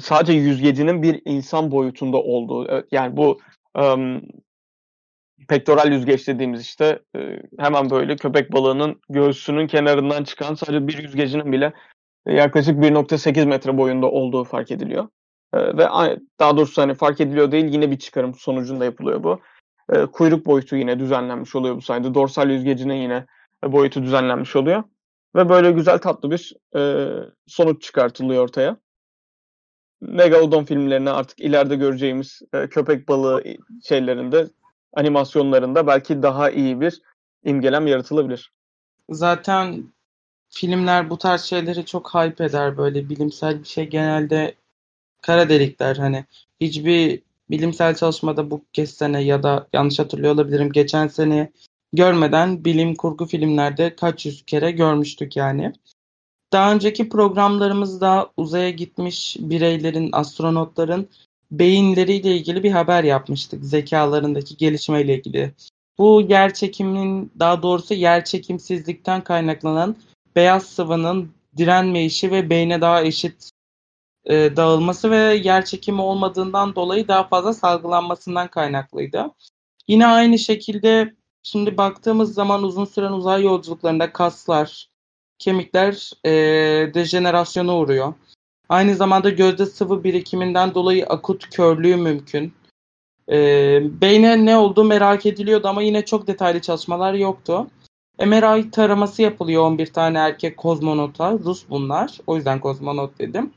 sadece 0.01 0.33
yüzgecinin 0.33 1.03
bir 1.03 1.23
insan 1.25 1.71
boyutunda 1.71 2.17
olduğu 2.17 2.85
yani 2.91 3.17
bu 3.17 3.41
um, 3.79 4.23
pektoral 5.49 5.93
yüzgeç 5.93 6.29
dediğimiz 6.29 6.61
işte 6.61 6.99
hemen 7.59 7.91
böyle 7.91 8.17
köpek 8.17 8.53
balığının 8.53 9.01
göğsünün 9.09 9.67
kenarından 9.67 10.25
çıkan 10.25 10.55
sadece 10.55 10.89
bir 10.89 11.03
yüzgecinin 11.03 11.53
bile 11.53 11.73
yaklaşık 12.27 12.79
1.8 12.79 13.47
metre 13.47 13.79
boyunda 13.79 14.11
olduğu 14.11 14.45
fark 14.45 14.71
ediliyor. 14.71 15.09
Ve 15.55 15.89
daha 16.39 16.57
doğrusu 16.57 16.83
hani 16.83 16.95
fark 16.95 17.21
ediliyor 17.21 17.53
değil 17.53 17.65
yine 17.65 17.91
bir 17.91 17.99
çıkarım 17.99 18.35
sonucunda 18.35 18.85
yapılıyor 18.85 19.23
bu. 19.23 19.41
Kuyruk 20.13 20.47
boyutu 20.47 20.77
yine 20.77 20.99
düzenlenmiş 20.99 21.55
oluyor 21.55 21.77
bu 21.77 21.83
sayede. 21.83 22.15
Dorsal 22.15 22.51
yüzgecinin 22.51 22.95
yine 22.95 23.27
boyutu 23.65 24.03
düzenlenmiş 24.03 24.57
oluyor. 24.57 24.85
Ve 25.35 25.49
böyle 25.49 25.73
güzel 25.73 25.99
tatlı 25.99 26.31
bir 26.31 26.57
sonuç 27.47 27.83
çıkartılıyor 27.83 28.45
ortaya. 28.45 28.77
Megalodon 30.01 30.65
filmlerine 30.65 31.11
artık 31.11 31.41
ileride 31.41 31.77
göreceğimiz 31.77 32.43
köpek 32.71 33.09
balığı 33.09 33.43
şeylerinde 33.85 34.49
animasyonlarında 34.95 35.87
belki 35.87 36.23
daha 36.23 36.51
iyi 36.51 36.81
bir 36.81 37.03
imgelem 37.45 37.87
yaratılabilir. 37.87 38.53
Zaten 39.11 39.93
filmler 40.49 41.11
bu 41.11 41.19
tarz 41.19 41.41
şeyleri 41.41 41.87
çok 41.87 42.15
hype 42.15 42.45
eder 42.45 42.77
böyle 42.77 43.09
bilimsel 43.09 43.59
bir 43.59 43.69
şey 43.69 43.89
genelde 43.89 44.55
kara 45.23 45.49
delikler 45.49 45.97
hani 45.97 46.25
hiçbir 46.61 47.23
bilimsel 47.51 47.95
çalışmada 47.95 48.51
bu 48.51 48.65
kez 48.73 48.91
sene 48.91 49.23
ya 49.23 49.43
da 49.43 49.69
yanlış 49.73 49.99
hatırlıyor 49.99 50.35
olabilirim 50.35 50.73
geçen 50.73 51.09
sene 51.09 51.53
görmeden 51.93 52.65
bilim 52.65 52.95
kurgu 52.95 53.27
filmlerde 53.27 53.97
kaç 53.97 54.27
yüz 54.27 54.43
kere 54.47 54.71
görmüştük 54.71 55.37
yani. 55.37 55.73
Daha 56.53 56.73
önceki 56.73 57.09
programlarımızda 57.09 58.31
uzaya 58.37 58.71
gitmiş 58.71 59.37
bireylerin, 59.41 60.09
astronotların 60.13 61.09
beyinleriyle 61.51 62.37
ilgili 62.37 62.63
bir 62.63 62.71
haber 62.71 63.05
yapmıştık. 63.05 63.65
Zekalarındaki 63.65 64.57
gelişmeyle 64.57 65.19
ilgili. 65.19 65.53
Bu 65.99 66.21
yer 66.29 66.55
çekiminin 66.55 67.33
daha 67.39 67.63
doğrusu 67.63 67.95
yer 67.95 68.25
çekimsizlikten 68.25 69.25
kaynaklanan 69.25 69.97
beyaz 70.37 70.67
sıvının 70.67 71.31
direnmeyişi 71.57 72.31
ve 72.31 72.51
beyne 72.51 72.81
daha 72.81 73.03
eşit 73.03 73.51
e, 74.25 74.57
dağılması 74.57 75.11
ve 75.11 75.17
yer 75.17 75.65
çekimi 75.65 76.01
olmadığından 76.03 76.75
dolayı 76.75 77.09
daha 77.09 77.29
fazla 77.29 77.53
salgılanmasından 77.53 78.49
kaynaklıydı. 78.49 79.31
Yine 79.89 80.07
aynı 80.07 80.39
şekilde 80.39 81.15
şimdi 81.43 81.77
baktığımız 81.77 82.35
zaman 82.35 82.63
uzun 82.63 82.85
süren 82.85 83.13
uzay 83.13 83.43
yolculuklarında 83.43 84.13
kaslar, 84.13 84.89
kemikler 85.39 86.11
e, 86.25 86.31
dejenerasyona 86.95 87.77
uğruyor. 87.77 88.15
Aynı 88.69 88.95
zamanda 88.97 89.31
gözde 89.31 89.67
sıvı 89.67 90.05
birikiminden 90.05 90.75
dolayı 90.75 91.07
akut 91.07 91.51
körlüğü 91.51 91.97
mümkün. 91.97 92.55
E, 93.29 93.39
beyne 94.01 94.45
ne 94.45 94.57
olduğu 94.57 94.85
merak 94.85 95.27
ediliyordu 95.27 95.69
ama 95.69 95.83
yine 95.83 96.05
çok 96.05 96.27
detaylı 96.27 96.61
çalışmalar 96.61 97.15
yoktu. 97.15 97.67
MRI 98.19 98.71
taraması 98.71 99.23
yapılıyor 99.23 99.63
11 99.63 99.87
tane 99.87 100.19
erkek 100.19 100.57
kozmonota. 100.57 101.33
Rus 101.33 101.65
bunlar. 101.71 102.19
O 102.27 102.37
yüzden 102.37 102.61
kozmonot 102.61 103.19
dedim. 103.19 103.53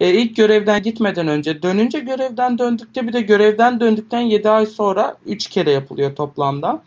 E, 0.00 0.14
ilk 0.14 0.36
görevden 0.36 0.82
gitmeden 0.82 1.28
önce, 1.28 1.62
dönünce 1.62 2.00
görevden 2.00 2.58
döndükçe 2.58 3.08
bir 3.08 3.12
de 3.12 3.20
görevden 3.20 3.80
döndükten 3.80 4.20
7 4.20 4.50
ay 4.50 4.66
sonra 4.66 5.16
3 5.26 5.48
kere 5.48 5.70
yapılıyor 5.70 6.16
toplamda. 6.16 6.82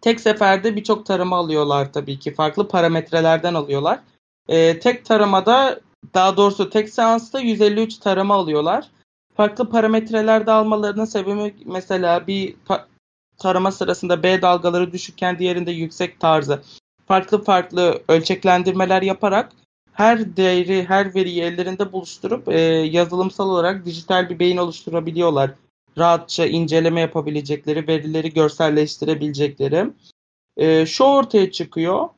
Tek 0.00 0.20
seferde 0.20 0.76
birçok 0.76 1.06
tarama 1.06 1.36
alıyorlar 1.36 1.92
tabii 1.92 2.18
ki. 2.18 2.34
Farklı 2.34 2.68
parametrelerden 2.68 3.54
alıyorlar. 3.54 4.00
E, 4.48 4.78
tek 4.78 5.04
taramada 5.04 5.80
daha 6.14 6.36
doğrusu 6.36 6.70
tek 6.70 6.88
seansta 6.88 7.40
153 7.40 7.98
tarama 7.98 8.34
alıyorlar. 8.34 8.90
Farklı 9.36 9.70
parametrelerde 9.70 10.50
almalarının 10.50 11.04
sebebi 11.04 11.54
mesela 11.64 12.26
bir 12.26 12.56
tarama 13.38 13.72
sırasında 13.72 14.22
B 14.22 14.42
dalgaları 14.42 14.92
düşükken 14.92 15.38
diğerinde 15.38 15.70
yüksek 15.70 16.20
tarzı 16.20 16.62
farklı 17.06 17.44
farklı 17.44 18.02
ölçeklendirmeler 18.08 19.02
yaparak 19.02 19.52
her 19.96 20.36
değeri, 20.36 20.84
her 20.88 21.14
veriyi 21.14 21.42
ellerinde 21.42 21.92
buluşturup 21.92 22.48
e, 22.48 22.60
yazılımsal 22.90 23.50
olarak 23.50 23.84
dijital 23.84 24.30
bir 24.30 24.38
beyin 24.38 24.56
oluşturabiliyorlar. 24.56 25.50
Rahatça 25.98 26.46
inceleme 26.46 27.00
yapabilecekleri, 27.00 27.88
verileri 27.88 28.32
görselleştirebilecekleri. 28.32 29.86
E, 30.56 30.86
şu 30.86 31.04
ortaya 31.04 31.50
çıkıyor. 31.50 32.08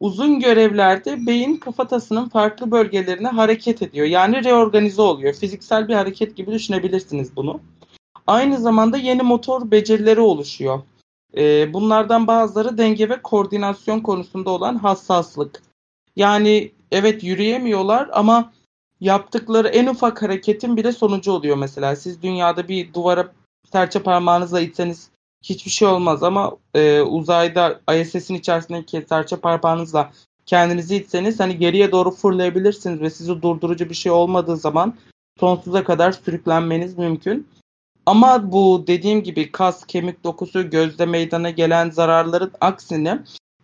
Uzun 0.00 0.40
görevlerde 0.40 1.26
beyin 1.26 1.56
kafatasının 1.56 2.28
farklı 2.28 2.70
bölgelerine 2.70 3.28
hareket 3.28 3.82
ediyor. 3.82 4.06
Yani 4.06 4.44
reorganize 4.44 5.02
oluyor. 5.02 5.34
Fiziksel 5.34 5.88
bir 5.88 5.94
hareket 5.94 6.36
gibi 6.36 6.52
düşünebilirsiniz 6.52 7.36
bunu. 7.36 7.60
Aynı 8.26 8.58
zamanda 8.58 8.96
yeni 8.96 9.22
motor 9.22 9.70
becerileri 9.70 10.20
oluşuyor. 10.20 10.82
E, 11.36 11.72
bunlardan 11.72 12.26
bazıları 12.26 12.78
denge 12.78 13.08
ve 13.08 13.22
koordinasyon 13.22 14.00
konusunda 14.00 14.50
olan 14.50 14.76
hassaslık. 14.76 15.62
Yani 16.16 16.72
evet 16.92 17.24
yürüyemiyorlar 17.24 18.08
ama 18.12 18.52
yaptıkları 19.00 19.68
en 19.68 19.86
ufak 19.86 20.22
hareketin 20.22 20.76
bile 20.76 20.92
sonucu 20.92 21.32
oluyor 21.32 21.56
mesela. 21.56 21.96
Siz 21.96 22.22
dünyada 22.22 22.68
bir 22.68 22.94
duvara 22.94 23.32
serçe 23.72 24.02
parmağınızla 24.02 24.60
itseniz 24.60 25.10
hiçbir 25.42 25.70
şey 25.70 25.88
olmaz 25.88 26.22
ama 26.22 26.56
e, 26.74 27.00
uzayda 27.00 27.80
ISS'in 28.00 28.34
içerisindeki 28.34 29.04
serçe 29.08 29.36
parmağınızla 29.36 30.12
kendinizi 30.46 30.96
itseniz 30.96 31.40
hani 31.40 31.58
geriye 31.58 31.92
doğru 31.92 32.10
fırlayabilirsiniz 32.10 33.00
ve 33.00 33.10
sizi 33.10 33.42
durdurucu 33.42 33.90
bir 33.90 33.94
şey 33.94 34.12
olmadığı 34.12 34.56
zaman 34.56 34.94
sonsuza 35.40 35.84
kadar 35.84 36.12
sürüklenmeniz 36.12 36.98
mümkün. 36.98 37.48
Ama 38.06 38.52
bu 38.52 38.84
dediğim 38.86 39.22
gibi 39.22 39.52
kas, 39.52 39.86
kemik 39.86 40.24
dokusu, 40.24 40.70
gözde 40.70 41.06
meydana 41.06 41.50
gelen 41.50 41.90
zararların 41.90 42.52
aksine 42.60 43.22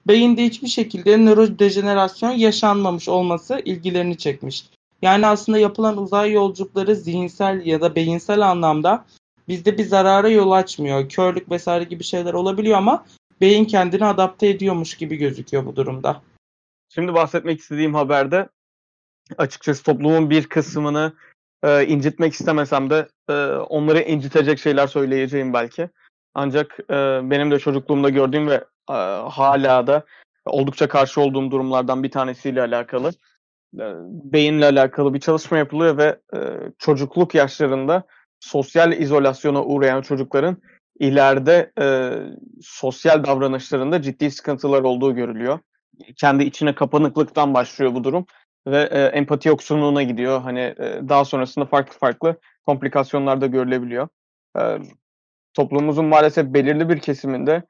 beyinde 0.09 0.45
hiçbir 0.45 0.69
şekilde 0.69 1.19
nörodejenerasyon 1.19 2.31
yaşanmamış 2.31 3.09
olması 3.09 3.63
ilgilerini 3.65 4.19
çekmiş. 4.19 4.65
Yani 5.03 5.27
aslında 5.27 5.59
yapılan 5.59 5.97
uzay 5.97 6.33
yolculukları 6.33 6.97
zihinsel 6.97 7.67
ya 7.67 7.81
da 7.81 7.95
beyinsel 7.95 8.51
anlamda 8.51 9.05
bizde 9.49 9.79
bir 9.79 9.85
zarara 9.85 10.29
yol 10.29 10.51
açmıyor. 10.51 11.09
Körlük 11.09 11.51
vesaire 11.51 11.85
gibi 11.85 12.05
şeyler 12.05 12.35
olabiliyor 12.35 12.79
ama 12.79 13.07
beyin 13.41 13.65
kendini 13.65 14.05
adapte 14.05 14.49
ediyormuş 14.49 14.97
gibi 14.97 15.17
gözüküyor 15.17 15.67
bu 15.67 15.77
durumda. 15.77 16.23
Şimdi 16.89 17.15
bahsetmek 17.15 17.61
istediğim 17.61 17.95
haberde 17.95 18.49
açıkçası 19.39 19.83
toplumun 19.85 20.31
bir 20.31 20.47
kısmını 20.47 21.13
e, 21.63 21.87
incitmek 21.87 22.33
istemesem 22.33 22.91
de 22.91 23.09
e, 23.29 23.33
onları 23.47 24.01
incitecek 24.01 24.59
şeyler 24.59 24.87
söyleyeceğim 24.87 25.53
belki. 25.53 25.89
Ancak 26.35 26.79
e, 26.91 26.95
benim 27.31 27.51
de 27.51 27.59
çocukluğumda 27.59 28.09
gördüğüm 28.09 28.49
ve 28.49 28.65
e, 28.91 29.29
hala 29.31 29.87
da 29.87 30.05
oldukça 30.47 30.89
karşı 30.89 31.21
olduğum 31.21 31.51
durumlardan 31.51 32.03
bir 32.03 32.11
tanesiyle 32.11 32.63
alakalı. 32.63 33.09
E, 33.79 33.85
beyinle 34.09 34.65
alakalı 34.65 35.15
bir 35.15 35.21
çalışma 35.21 35.59
yapılıyor 35.59 35.97
ve 35.97 36.19
e, 36.35 36.39
çocukluk 36.79 37.35
yaşlarında 37.35 38.03
sosyal 38.41 38.93
izolasyona 38.93 39.65
uğrayan 39.65 40.03
çocukların 40.03 40.57
ileride 40.99 41.73
e, 41.81 42.13
sosyal 42.63 43.25
davranışlarında 43.25 44.03
ciddi 44.03 44.31
sıkıntılar 44.31 44.83
olduğu 44.83 45.15
görülüyor. 45.15 45.59
Kendi 46.17 46.45
içine 46.45 46.75
kapanıklıktan 46.75 47.55
başlıyor 47.55 47.95
bu 47.95 48.05
durum 48.05 48.27
ve 48.67 48.89
e, 48.91 49.01
empati 49.03 49.49
yoksunluğuna 49.49 50.03
gidiyor. 50.03 50.41
Hani 50.41 50.61
e, 50.61 51.01
daha 51.09 51.25
sonrasında 51.25 51.65
farklı 51.65 51.99
farklı 51.99 52.37
komplikasyonlar 52.67 53.41
da 53.41 53.47
görülebiliyor. 53.47 54.09
E, 54.59 54.79
toplumumuzun 55.55 56.05
maalesef 56.05 56.47
belirli 56.47 56.89
bir 56.89 56.99
kesiminde 56.99 57.63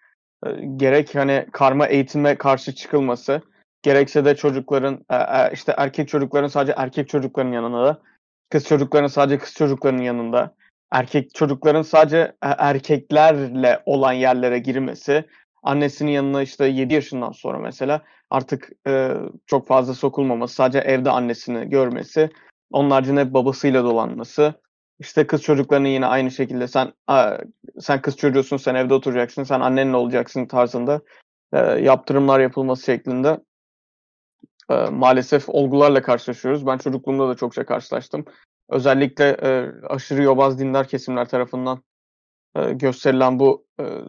gerek 0.77 1.15
hani 1.15 1.47
karma 1.53 1.87
eğitime 1.87 2.35
karşı 2.35 2.75
çıkılması, 2.75 3.43
gerekse 3.83 4.25
de 4.25 4.37
çocukların 4.37 5.05
e, 5.11 5.17
e, 5.17 5.51
işte 5.53 5.75
erkek 5.77 6.09
çocukların 6.09 6.49
sadece 6.49 6.75
erkek 6.77 7.09
çocukların 7.09 7.53
yanında, 7.53 8.03
kız 8.51 8.65
çocukların 8.65 9.07
sadece 9.07 9.39
kız 9.39 9.55
çocukların 9.55 9.99
yanında 9.99 10.55
erkek 10.93 11.35
çocukların 11.35 11.83
sadece 11.83 12.17
e- 12.17 12.33
erkeklerle 12.59 13.83
olan 13.87 14.13
yerlere 14.13 14.59
girmesi, 14.59 15.25
annesinin 15.63 16.11
yanına 16.11 16.43
işte 16.43 16.67
7 16.67 16.95
yaşından 16.95 17.33
sonra 17.33 17.59
mesela 17.59 18.03
artık 18.31 18.71
çok 19.47 19.67
fazla 19.67 19.95
sokulmaması, 19.95 20.55
sadece 20.55 20.79
evde 20.79 21.11
annesini 21.11 21.71
görmesi, 21.71 22.31
onun 22.73 22.91
haricinde 22.91 23.35
babasıyla 23.35 23.85
dolanması, 23.85 24.55
işte 24.99 25.27
kız 25.27 25.43
çocuklarının 25.43 25.89
yine 25.89 26.07
aynı 26.07 26.31
şekilde 26.31 26.69
sen 26.69 26.93
sen 27.81 28.03
kız 28.03 28.17
çocuğusun, 28.17 28.57
sen 28.57 28.75
evde 28.75 28.95
oturacaksın, 28.95 29.43
sen 29.43 29.61
annenle 29.61 29.97
olacaksın 29.97 30.47
tarzında 30.47 31.01
e, 31.53 31.59
yaptırımlar 31.59 32.41
yapılması 32.41 32.85
şeklinde 32.85 33.41
e, 34.71 34.75
maalesef 34.75 35.49
olgularla 35.49 36.03
karşılaşıyoruz. 36.03 36.67
Ben 36.67 36.79
çocukluğumda 36.79 37.29
da 37.29 37.35
çokça 37.35 37.67
karşılaştım. 37.67 38.25
Özellikle 38.69 39.25
e, 39.43 39.73
aşırı 39.87 40.23
yobaz 40.23 40.59
dindar 40.59 40.89
kesimler 40.89 41.29
tarafından 41.29 41.83
gösterilen 42.73 43.39
bu 43.39 43.67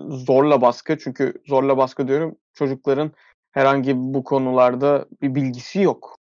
zorla 0.10 0.62
baskı. 0.62 0.98
Çünkü 0.98 1.34
zorla 1.46 1.78
baskı 1.78 2.08
diyorum 2.08 2.36
çocukların 2.54 3.12
herhangi 3.52 3.94
bu 3.98 4.24
konularda 4.24 5.06
bir 5.22 5.36
bilgisi 5.36 5.82
yok. 5.82 6.18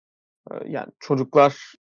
Yani 0.66 0.86
çocuklar 1.00 1.74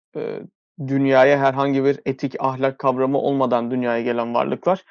dünyaya 0.88 1.38
herhangi 1.38 1.84
bir 1.84 2.00
etik 2.06 2.34
ahlak 2.38 2.78
kavramı 2.78 3.18
olmadan 3.18 3.70
dünyaya 3.70 4.02
gelen 4.02 4.34
varlıklar 4.34 4.84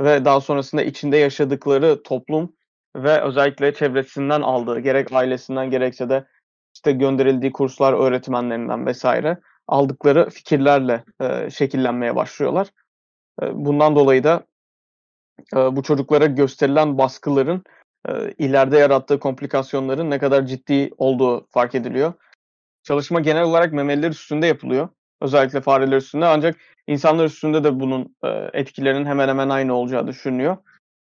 ve 0.00 0.24
daha 0.24 0.40
sonrasında 0.40 0.82
içinde 0.82 1.16
yaşadıkları 1.16 2.02
toplum 2.02 2.52
ve 2.96 3.20
özellikle 3.20 3.74
çevresinden 3.74 4.40
aldığı 4.40 4.80
gerek 4.80 5.12
ailesinden 5.12 5.70
gerekse 5.70 6.08
de 6.08 6.26
işte 6.74 6.92
gönderildiği 6.92 7.52
kurslar 7.52 7.92
öğretmenlerinden 7.92 8.86
vesaire 8.86 9.38
aldıkları 9.68 10.30
fikirlerle 10.30 11.04
e, 11.20 11.50
şekillenmeye 11.50 12.16
başlıyorlar. 12.16 12.68
E, 13.42 13.54
bundan 13.54 13.96
dolayı 13.96 14.24
da 14.24 14.46
e, 15.56 15.76
bu 15.76 15.82
çocuklara 15.82 16.26
gösterilen 16.26 16.98
baskıların 16.98 17.64
e, 18.08 18.32
ileride 18.38 18.78
yarattığı 18.78 19.18
komplikasyonların 19.20 20.10
ne 20.10 20.18
kadar 20.18 20.46
ciddi 20.46 20.90
olduğu 20.96 21.46
fark 21.50 21.74
ediliyor. 21.74 22.12
Çalışma 22.82 23.20
genel 23.20 23.42
olarak 23.42 23.72
memeliler 23.72 24.10
üstünde 24.10 24.46
yapılıyor. 24.46 24.88
Özellikle 25.24 25.60
fareler 25.60 25.96
üstünde 25.96 26.26
ancak 26.26 26.56
insanlar 26.86 27.24
üstünde 27.24 27.64
de 27.64 27.80
bunun 27.80 28.16
e, 28.24 28.28
etkilerinin 28.52 29.06
hemen 29.06 29.28
hemen 29.28 29.48
aynı 29.48 29.74
olacağı 29.74 30.06
düşünülüyor. 30.06 30.56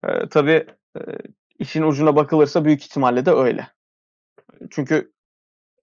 E, 0.08 0.30
tabii 0.30 0.66
e, 0.98 1.02
işin 1.60 1.84
ucuna 1.84 2.16
bakılırsa 2.16 2.66
büyük 2.66 2.84
ihtimalle 2.84 3.26
de 3.26 3.32
öyle. 3.32 3.68
Çünkü 4.70 5.12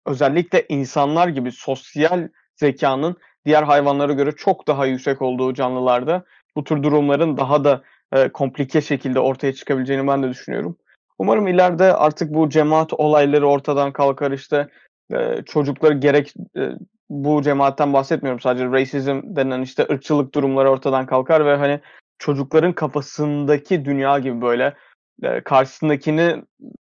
özellikle 0.06 0.66
insanlar 0.68 1.28
gibi 1.28 1.52
sosyal 1.52 2.28
zekanın 2.56 3.16
diğer 3.44 3.62
hayvanlara 3.62 4.12
göre 4.12 4.32
çok 4.32 4.66
daha 4.66 4.86
yüksek 4.86 5.22
olduğu 5.22 5.54
canlılarda 5.54 6.24
bu 6.56 6.64
tür 6.64 6.82
durumların 6.82 7.36
daha 7.36 7.64
da 7.64 7.82
e, 8.12 8.28
komplike 8.28 8.80
şekilde 8.80 9.20
ortaya 9.20 9.52
çıkabileceğini 9.52 10.06
ben 10.06 10.22
de 10.22 10.28
düşünüyorum. 10.28 10.76
Umarım 11.18 11.48
ileride 11.48 11.92
artık 11.92 12.34
bu 12.34 12.48
cemaat 12.48 12.92
olayları 12.92 13.48
ortadan 13.48 13.92
kalkar 13.92 14.32
işte 14.32 14.68
e, 15.14 15.42
çocukları 15.46 15.94
gerek 15.94 16.34
e, 16.56 16.70
bu 17.10 17.42
cemaatten 17.42 17.92
bahsetmiyorum 17.92 18.40
sadece 18.40 18.64
racism 18.64 19.20
denen 19.24 19.62
işte 19.62 19.86
ırkçılık 19.90 20.34
durumları 20.34 20.70
ortadan 20.70 21.06
kalkar 21.06 21.46
ve 21.46 21.56
hani 21.56 21.80
çocukların 22.18 22.72
kafasındaki 22.72 23.84
dünya 23.84 24.18
gibi 24.18 24.42
böyle 24.42 24.74
e, 25.22 25.40
karşısındakini 25.40 26.42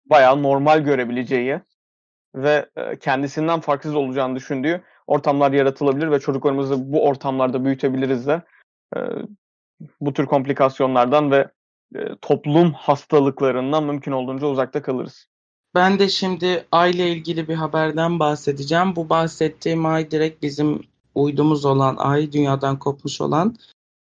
bayağı 0.07 0.43
normal 0.43 0.81
görebileceği 0.81 1.61
ve 2.35 2.69
e, 2.77 2.99
kendisinden 2.99 3.61
farksız 3.61 3.95
olacağını 3.95 4.37
düşündüğü 4.37 4.83
ortamlar 5.07 5.53
yaratılabilir 5.53 6.11
ve 6.11 6.21
çocuklarımızı 6.21 6.93
bu 6.93 7.07
ortamlarda 7.07 7.65
büyütebiliriz 7.65 8.27
de 8.27 8.43
e, 8.97 8.99
bu 10.01 10.13
tür 10.13 10.27
komplikasyonlardan 10.27 11.31
ve 11.31 11.51
e, 11.95 12.17
toplum 12.23 12.73
hastalıklarından 12.73 13.85
mümkün 13.85 14.13
olduğunca 14.13 14.47
uzakta 14.47 14.83
kalırız. 14.83 15.29
Ben 15.79 15.99
de 15.99 16.09
şimdi 16.09 16.67
ay 16.73 16.91
ile 16.91 17.13
ilgili 17.13 17.49
bir 17.49 17.55
haberden 17.55 18.19
bahsedeceğim. 18.19 18.97
Bu 18.97 19.09
bahsettiğim 19.09 19.87
ay 19.87 20.11
direkt 20.11 20.43
bizim 20.43 20.83
uydumuz 21.15 21.65
olan 21.65 21.97
ay, 21.97 22.33
dünyadan 22.33 22.79
kopmuş 22.79 23.21
olan. 23.21 23.57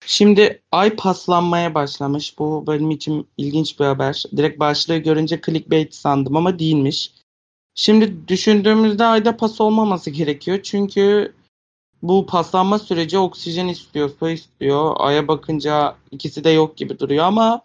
Şimdi 0.05 0.61
ay 0.71 0.95
paslanmaya 0.95 1.73
başlamış. 1.73 2.39
Bu 2.39 2.63
benim 2.67 2.91
için 2.91 3.27
ilginç 3.37 3.79
bir 3.79 3.85
haber. 3.85 4.23
Direkt 4.37 4.59
başlığı 4.59 4.97
görünce 4.97 5.41
clickbait 5.45 5.95
sandım 5.95 6.35
ama 6.35 6.59
değilmiş. 6.59 7.13
Şimdi 7.75 8.27
düşündüğümüzde 8.27 9.05
ayda 9.05 9.37
pas 9.37 9.61
olmaması 9.61 10.09
gerekiyor. 10.09 10.59
Çünkü 10.63 11.33
bu 12.03 12.25
paslanma 12.25 12.79
süreci 12.79 13.17
oksijen 13.17 13.67
istiyor, 13.67 14.11
su 14.19 14.29
istiyor. 14.29 14.95
Aya 14.97 15.27
bakınca 15.27 15.95
ikisi 16.11 16.43
de 16.43 16.49
yok 16.49 16.77
gibi 16.77 16.99
duruyor 16.99 17.25
ama 17.25 17.61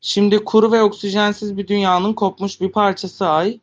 şimdi 0.00 0.44
kuru 0.44 0.72
ve 0.72 0.82
oksijensiz 0.82 1.56
bir 1.56 1.68
dünyanın 1.68 2.12
kopmuş 2.12 2.60
bir 2.60 2.72
parçası 2.72 3.28
ay. 3.28 3.60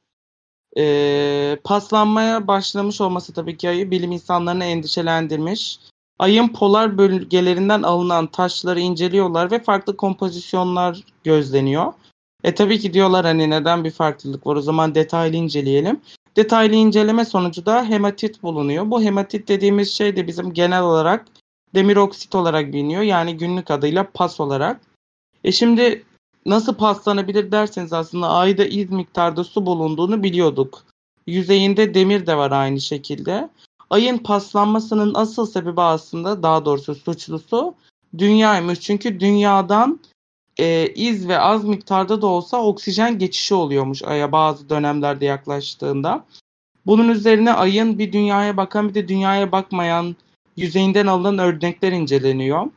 Ee, 0.77 1.59
paslanmaya 1.63 2.47
başlamış 2.47 3.01
olması 3.01 3.33
tabii 3.33 3.57
ki 3.57 3.69
ayı 3.69 3.91
bilim 3.91 4.11
insanlarını 4.11 4.65
endişelendirmiş. 4.65 5.79
Ayın 6.19 6.47
polar 6.47 6.97
bölgelerinden 6.97 7.83
alınan 7.83 8.27
taşları 8.27 8.79
inceliyorlar 8.79 9.51
ve 9.51 9.63
farklı 9.63 9.97
kompozisyonlar 9.97 11.03
gözleniyor. 11.23 11.93
E 12.43 12.55
tabii 12.55 12.79
ki 12.79 12.93
diyorlar 12.93 13.25
hani 13.25 13.49
neden 13.49 13.83
bir 13.83 13.91
farklılık 13.91 14.47
var 14.47 14.55
o 14.55 14.61
zaman 14.61 14.95
detaylı 14.95 15.35
inceleyelim. 15.35 16.01
Detaylı 16.35 16.75
inceleme 16.75 17.25
sonucu 17.25 17.65
da 17.65 17.85
hematit 17.85 18.43
bulunuyor. 18.43 18.91
Bu 18.91 19.01
hematit 19.01 19.47
dediğimiz 19.47 19.91
şey 19.91 20.15
de 20.15 20.27
bizim 20.27 20.53
genel 20.53 20.81
olarak 20.81 21.25
demir 21.75 21.97
oksit 21.97 22.35
olarak 22.35 22.67
biliniyor. 22.67 23.01
Yani 23.01 23.37
günlük 23.37 23.71
adıyla 23.71 24.11
pas 24.13 24.39
olarak. 24.39 24.81
E 25.43 25.51
şimdi 25.51 26.03
nasıl 26.45 26.73
paslanabilir 26.73 27.51
derseniz 27.51 27.93
aslında 27.93 28.29
ayda 28.29 28.65
iz 28.65 28.91
miktarda 28.91 29.43
su 29.43 29.65
bulunduğunu 29.65 30.23
biliyorduk. 30.23 30.83
Yüzeyinde 31.27 31.93
demir 31.93 32.27
de 32.27 32.37
var 32.37 32.51
aynı 32.51 32.81
şekilde. 32.81 33.49
Ayın 33.89 34.17
paslanmasının 34.17 35.13
asıl 35.15 35.45
sebebi 35.45 35.81
aslında 35.81 36.43
daha 36.43 36.65
doğrusu 36.65 36.95
suçlusu 36.95 37.75
dünyaymış. 38.17 38.79
Çünkü 38.79 39.19
dünyadan 39.19 39.99
e, 40.59 40.87
iz 40.95 41.27
ve 41.27 41.39
az 41.39 41.63
miktarda 41.63 42.21
da 42.21 42.27
olsa 42.27 42.57
oksijen 42.63 43.19
geçişi 43.19 43.55
oluyormuş 43.55 44.03
Ay'a 44.03 44.31
bazı 44.31 44.69
dönemlerde 44.69 45.25
yaklaştığında. 45.25 46.25
Bunun 46.85 47.09
üzerine 47.09 47.53
Ay'ın 47.53 47.99
bir 47.99 48.13
dünyaya 48.13 48.57
bakan 48.57 48.89
bir 48.89 48.93
de 48.93 49.07
dünyaya 49.07 49.51
bakmayan 49.51 50.15
yüzeyinden 50.57 51.07
alınan 51.07 51.37
örnekler 51.37 51.91
inceleniyor. 51.91 52.67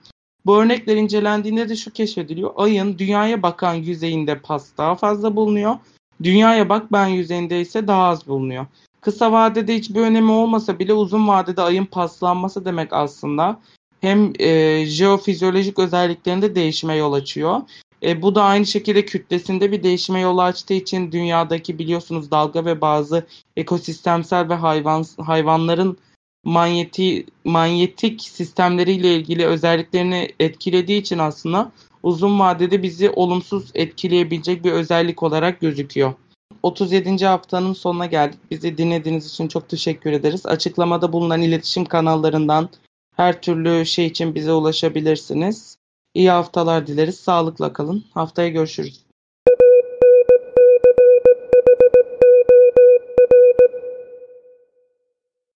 Bu 0.47 0.63
örnekler 0.63 0.97
incelendiğinde 0.97 1.69
de 1.69 1.77
şu 1.77 1.93
keşfediliyor. 1.93 2.51
Ay'ın 2.57 2.99
dünyaya 2.99 3.43
bakan 3.43 3.75
yüzeyinde 3.75 4.39
pas 4.39 4.69
daha 4.79 4.95
fazla 4.95 5.37
bulunuyor. 5.37 5.77
Dünyaya 6.23 6.69
bakmayan 6.69 7.09
yüzeyinde 7.09 7.61
ise 7.61 7.87
daha 7.87 8.03
az 8.03 8.27
bulunuyor. 8.27 8.67
Kısa 9.01 9.33
vadede 9.33 9.75
hiçbir 9.75 10.01
önemi 10.01 10.31
olmasa 10.31 10.79
bile 10.79 10.93
uzun 10.93 11.29
vadede 11.29 11.63
ayın 11.63 11.85
paslanması 11.85 12.65
demek 12.65 12.93
aslında 12.93 13.61
hem 14.01 14.33
e, 14.39 14.85
jeofizyolojik 14.87 15.79
özelliklerinde 15.79 16.55
değişime 16.55 16.97
yol 16.97 17.13
açıyor. 17.13 17.61
E, 18.03 18.23
bu 18.23 18.35
da 18.35 18.45
aynı 18.45 18.67
şekilde 18.67 19.05
kütlesinde 19.05 19.73
bir 19.73 19.83
değişime 19.83 20.21
yol 20.21 20.39
açtığı 20.39 20.75
için 20.75 21.13
dünyadaki 21.13 21.79
biliyorsunuz 21.79 22.31
dalga 22.31 22.65
ve 22.65 22.81
bazı 22.81 23.27
ekosistemsel 23.57 24.49
ve 24.49 24.55
hayvan 24.55 25.05
hayvanların 25.19 25.99
manyeti, 26.47 27.27
manyetik 27.45 28.23
sistemleriyle 28.23 29.15
ilgili 29.17 29.47
özelliklerini 29.47 30.29
etkilediği 30.41 31.01
için 31.01 31.19
aslında 31.19 31.73
uzun 32.03 32.39
vadede 32.39 32.83
bizi 32.83 33.11
olumsuz 33.11 33.71
etkileyebilecek 33.75 34.65
bir 34.65 34.73
özellik 34.73 35.23
olarak 35.23 35.61
gözüküyor. 35.61 36.15
37. 36.63 37.27
haftanın 37.27 37.73
sonuna 37.73 38.07
geldik. 38.07 38.41
Bizi 38.51 38.79
dinlediğiniz 38.79 39.27
için 39.27 39.49
çok 39.49 39.69
teşekkür 39.69 40.13
ederiz. 40.13 40.47
Açıklamada 40.47 41.13
bulunan 41.13 41.43
iletişim 41.43 41.85
kanallarından 41.85 42.69
her 43.17 43.41
türlü 43.41 43.87
şey 43.87 44.07
için 44.07 44.35
bize 44.35 44.53
ulaşabilirsiniz. 44.53 45.79
İyi 46.15 46.31
haftalar 46.31 46.87
dileriz. 46.87 47.17
Sağlıkla 47.17 47.73
kalın. 47.73 48.05
Haftaya 48.15 48.49
görüşürüz. 48.49 49.06